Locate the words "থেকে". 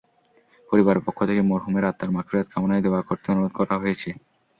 1.29-1.41